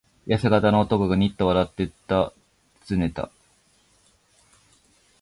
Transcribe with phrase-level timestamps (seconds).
[0.25, 2.33] やせ型の男がニヤッと笑ってた
[2.87, 3.29] ずねた。